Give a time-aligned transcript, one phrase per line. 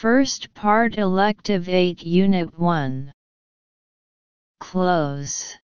[0.00, 3.12] First Part Elective 8 Unit 1
[4.60, 5.56] Close.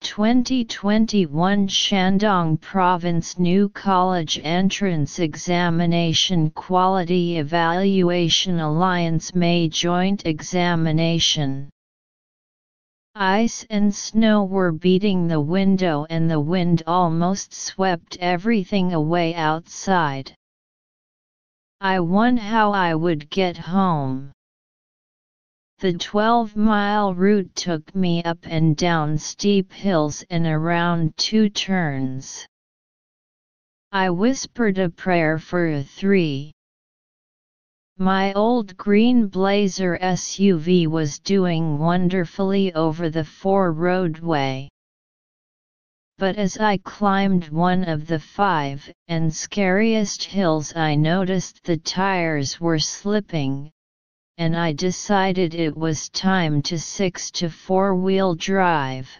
[0.00, 11.68] 2021 Shandong Province New College Entrance Examination Quality Evaluation Alliance May Joint Examination.
[13.14, 20.34] Ice and snow were beating the window and the wind almost swept everything away outside.
[21.80, 24.32] I won how I would get home.
[25.78, 32.46] The 12 mile route took me up and down steep hills and around two turns.
[33.92, 36.52] I whispered a prayer for a three.
[37.98, 44.70] My old green Blazer SUV was doing wonderfully over the four roadway.
[46.18, 52.58] But as I climbed one of the five and scariest hills I noticed the tires
[52.58, 53.70] were slipping,
[54.38, 59.10] and I decided it was time to 6 to 4 wheel drive.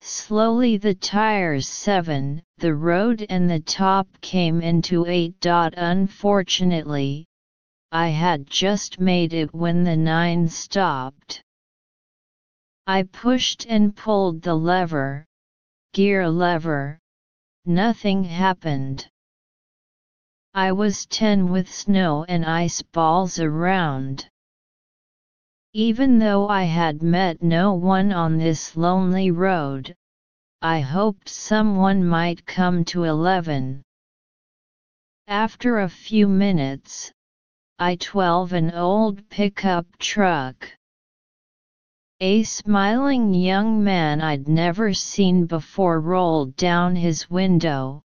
[0.00, 5.38] Slowly the tires 7, the road and the top came into 8.
[5.38, 5.74] dot.
[5.76, 7.26] Unfortunately,
[7.90, 11.42] I had just made it when the 9 stopped.
[12.86, 15.26] I pushed and pulled the lever,
[15.92, 16.98] gear lever,
[17.66, 19.06] nothing happened.
[20.54, 24.28] I was 10 with snow and ice balls around.
[25.74, 29.94] Even though I had met no one on this lonely road,
[30.62, 33.82] I hoped someone might come to 11.
[35.26, 37.12] After a few minutes,
[37.78, 40.70] I 12 an old pickup truck.
[42.24, 48.04] A smiling young man I'd never seen before rolled down his window,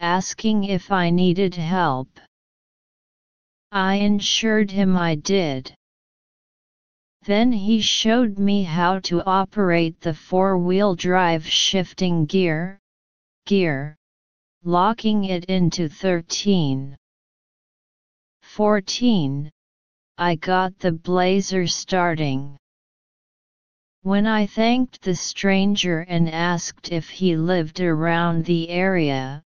[0.00, 2.08] asking if I needed help.
[3.70, 5.72] I ensured him I did.
[7.22, 12.80] Then he showed me how to operate the four-wheel drive shifting gear,
[13.46, 13.96] gear,
[14.64, 16.96] locking it into 13.
[18.42, 19.50] 14.
[20.18, 22.58] I got the blazer starting.
[24.04, 29.42] When I thanked the stranger and asked if he lived around the area,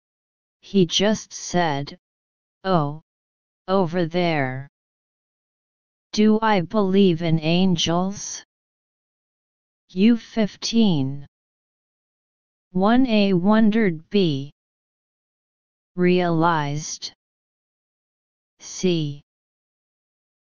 [0.61, 1.95] he just said,
[2.63, 3.03] Oh,
[3.67, 4.67] over there.
[6.11, 8.43] Do I believe in angels?
[9.91, 11.27] U15
[12.73, 14.51] 1a wondered b.
[15.95, 17.13] Realized.
[18.57, 19.21] C.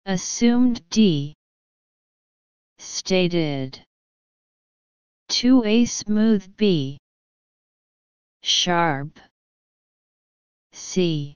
[0.07, 1.35] Assumed d.
[2.79, 3.85] Stated
[5.31, 6.99] 2a smooth b
[8.43, 9.19] sharp
[10.79, 11.35] C.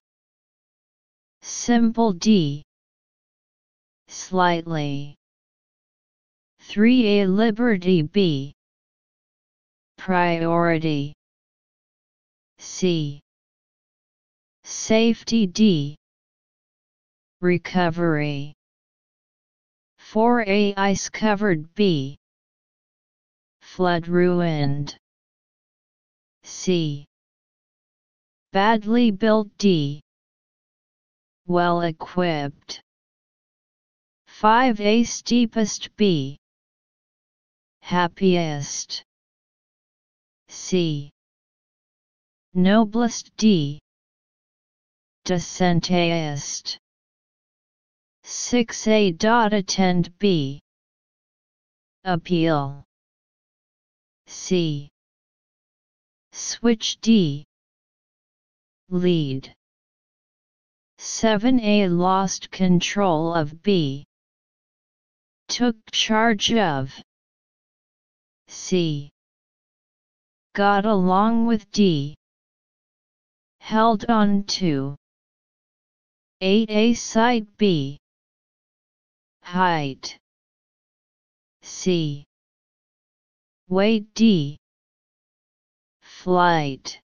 [1.42, 2.62] Simple D.
[4.06, 5.16] Slightly.
[6.68, 8.54] 3A Liberty B.
[9.98, 11.12] Priority.
[12.58, 13.20] C.
[14.62, 15.96] Safety D.
[17.40, 18.54] Recovery.
[20.00, 22.16] 4A Ice covered B.
[23.74, 24.98] Flood ruined.
[26.42, 27.06] C.
[28.52, 30.02] Badly built D.
[31.46, 32.82] Well equipped.
[34.28, 36.36] 5A steepest B.
[37.80, 39.02] Happiest.
[40.48, 41.10] C.
[42.52, 43.78] Noblest D.
[45.24, 46.76] Decentest.
[48.22, 49.16] 6A.
[49.16, 50.60] Dot attend B.
[52.04, 52.84] Appeal.
[54.32, 54.88] C.
[56.32, 57.44] Switch D
[58.88, 59.54] lead.
[60.98, 64.06] 7a lost control of B.
[65.48, 66.94] Took charge of
[68.48, 69.10] C.
[70.54, 72.16] Got along with D.
[73.60, 74.96] Held on to
[76.40, 77.98] 8a site B.
[79.42, 80.18] Height
[81.60, 82.24] C.
[83.72, 84.58] Weight D.
[86.02, 87.00] Flight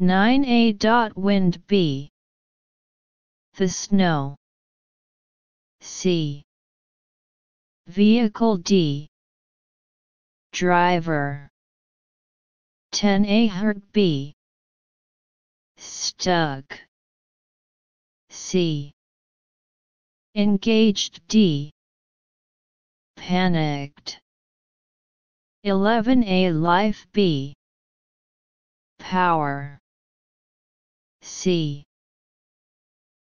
[0.00, 1.16] 9a.
[1.16, 2.12] Wind B.
[3.56, 4.36] The snow.
[5.80, 6.44] C.
[7.88, 9.08] Vehicle D.
[10.52, 11.48] Driver.
[12.92, 13.48] 10a.
[13.48, 14.32] Hurt B.
[15.76, 16.78] Stuck.
[18.30, 18.92] C.
[20.36, 21.72] Engaged D.
[23.16, 24.20] Panicked.
[25.66, 26.52] 11a.
[26.54, 27.52] Life B.
[29.00, 29.80] Power.
[31.22, 31.82] C.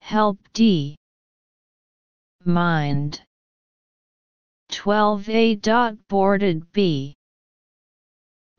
[0.00, 0.96] Help D.
[2.42, 3.20] Mind.
[4.70, 5.60] 12A.
[5.60, 7.14] Dot boarded B.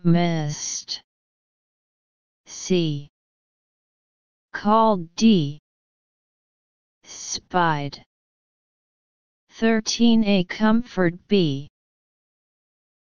[0.04, 1.02] Missed.
[2.46, 3.08] C.
[4.54, 5.60] Called D.
[7.04, 8.04] Spied.
[9.60, 10.48] 13A.
[10.48, 11.68] Comfort B.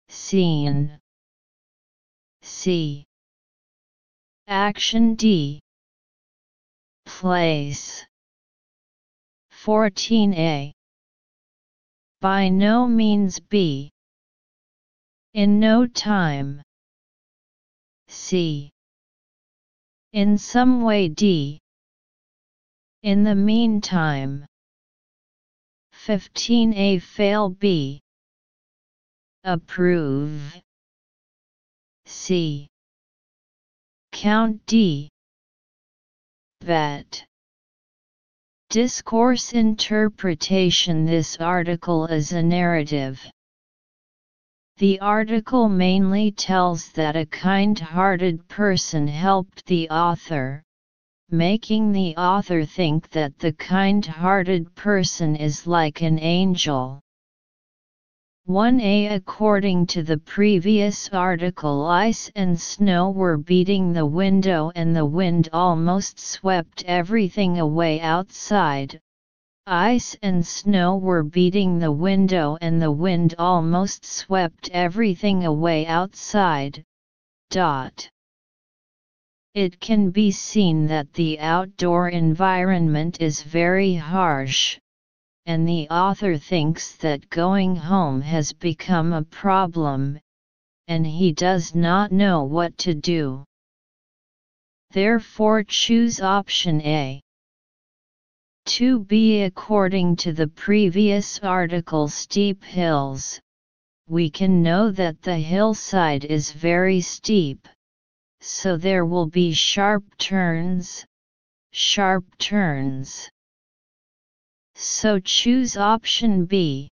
[0.09, 0.99] Seen.
[2.41, 3.05] C.
[4.47, 5.59] Action D.
[7.05, 8.05] Place.
[9.51, 10.71] 14a.
[12.21, 13.91] By no means b.
[15.33, 16.61] In no time.
[18.07, 18.71] c.
[20.13, 21.59] In some way d.
[23.03, 24.45] In the meantime.
[25.93, 28.01] 15a fail b.
[29.49, 30.61] Approve.
[32.05, 32.67] c.
[34.11, 35.09] Count d.
[36.59, 37.25] Bet.
[38.69, 43.21] Discourse interpretation This article is a narrative.
[44.79, 50.61] The article mainly tells that a kind-hearted person helped the author,
[51.29, 56.99] making the author think that the kind-hearted person is like an angel.
[58.47, 65.05] 1a According to the previous article ice and snow were beating the window and the
[65.05, 69.01] wind almost swept everything away outside.
[69.65, 76.81] Ice and snow were beating the window and the wind almost swept everything away outside.
[77.49, 78.09] Dot.
[79.55, 84.79] It can be seen that the outdoor environment is very harsh
[85.47, 90.19] and the author thinks that going home has become a problem,
[90.89, 93.45] and he does not know what to do.
[94.91, 97.21] Therefore choose option A.
[98.65, 103.39] 2b According to the previous article Steep Hills,
[104.09, 107.69] we can know that the hillside is very steep,
[108.41, 111.05] so there will be sharp turns,
[111.71, 113.29] sharp turns
[114.77, 116.89] so choose option B.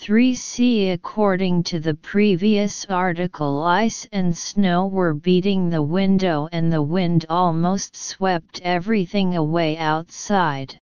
[0.00, 6.82] 3c According to the previous article ice and snow were beating the window and the
[6.82, 10.76] wind almost swept everything away outside.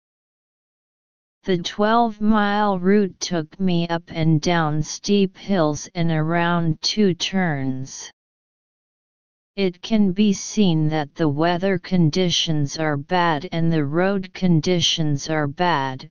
[1.45, 8.11] The 12-mile route took me up and down steep hills and around two turns.
[9.57, 15.47] It can be seen that the weather conditions are bad and the road conditions are
[15.47, 16.09] bad,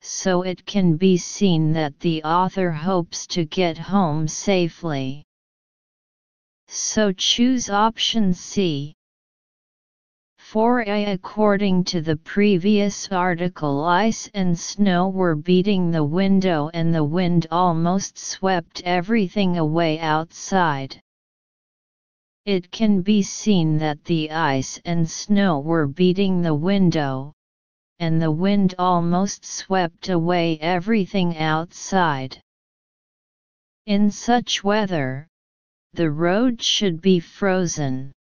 [0.00, 5.24] so it can be seen that the author hopes to get home safely.
[6.68, 8.94] So choose option C.
[10.40, 17.02] 4a According to the previous article ice and snow were beating the window and the
[17.02, 21.02] wind almost swept everything away outside.
[22.48, 27.34] It can be seen that the ice and snow were beating the window,
[27.98, 32.40] and the wind almost swept away everything outside.
[33.84, 35.28] In such weather,
[35.92, 38.12] the road should be frozen.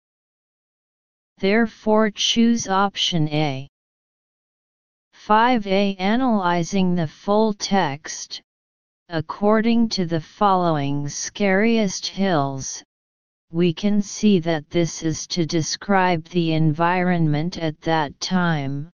[1.37, 3.69] Therefore choose option A.
[5.25, 8.41] 5a Analyzing the full text,
[9.07, 12.83] according to the following scariest hills,
[13.51, 18.89] we can see that this is to describe the environment at that time.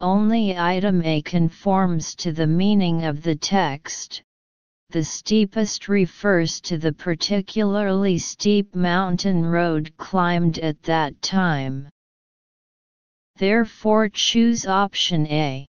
[0.00, 4.22] Only item A conforms to the meaning of the text.
[4.90, 11.88] The steepest refers to the particularly steep mountain road climbed at that time.
[13.36, 15.66] Therefore choose option A.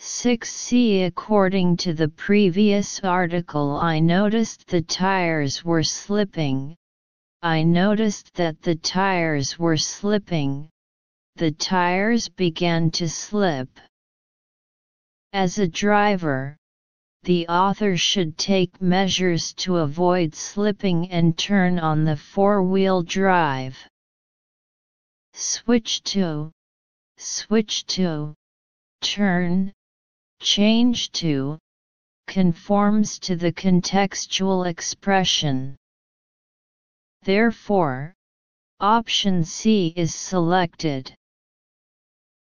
[0.00, 6.76] 6c According to the previous article I noticed the tires were slipping.
[7.42, 10.70] I noticed that the tires were slipping.
[11.36, 13.68] The tires began to slip.
[15.32, 16.56] As a driver,
[17.24, 23.76] the author should take measures to avoid slipping and turn on the four-wheel drive.
[25.32, 26.50] Switch to,
[27.16, 28.34] switch to,
[29.00, 29.72] turn,
[30.40, 31.58] change to,
[32.26, 35.76] conforms to the contextual expression.
[37.22, 38.14] Therefore,
[38.80, 41.14] option C is selected.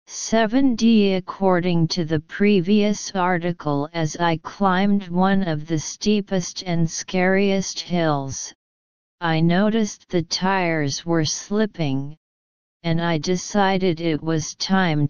[0.08, 7.80] 7d According to the previous article as I climbed one of the steepest and scariest
[7.80, 8.54] hills,
[9.20, 12.16] I noticed the tires were slipping,
[12.82, 15.08] and I decided it was time